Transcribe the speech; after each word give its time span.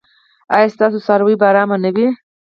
ایا 0.55 0.67
ستاسو 0.75 0.97
څاروي 1.05 1.35
به 1.39 1.45
ارام 1.51 1.69
نه 1.83 1.89
وي؟ 1.95 2.07